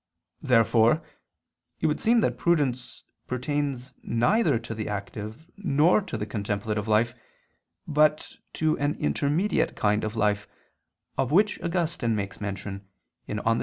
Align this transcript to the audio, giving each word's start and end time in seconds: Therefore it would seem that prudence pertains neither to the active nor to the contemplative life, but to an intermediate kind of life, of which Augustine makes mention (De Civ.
Therefore 0.41 1.03
it 1.79 1.85
would 1.85 1.99
seem 1.99 2.21
that 2.21 2.35
prudence 2.39 3.03
pertains 3.27 3.93
neither 4.01 4.57
to 4.57 4.73
the 4.73 4.89
active 4.89 5.47
nor 5.57 6.01
to 6.01 6.17
the 6.17 6.25
contemplative 6.25 6.87
life, 6.87 7.13
but 7.87 8.37
to 8.53 8.75
an 8.79 8.95
intermediate 8.95 9.75
kind 9.75 10.03
of 10.03 10.15
life, 10.15 10.47
of 11.19 11.31
which 11.31 11.61
Augustine 11.61 12.15
makes 12.15 12.41
mention 12.41 12.87
(De 13.27 13.35
Civ. 13.35 13.59